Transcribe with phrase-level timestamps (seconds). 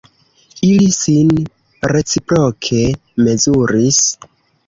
[0.67, 1.29] Ili sin
[1.93, 2.81] reciproke
[3.27, 4.01] mezuris.